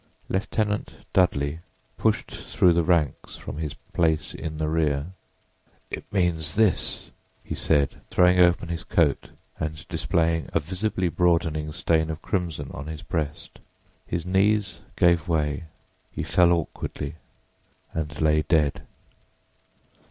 [0.29, 1.59] Lieutenant Dudley
[1.95, 5.11] pushed through the ranks from his place in the rear.
[5.91, 7.11] "It means this,"
[7.43, 9.29] he said, throwing open his coat
[9.59, 13.59] and displaying a visibly broadening stain of crimson on his breast.
[14.07, 15.65] His knees gave way;
[16.11, 17.13] he fell awkwardly
[17.93, 18.81] and lay dead.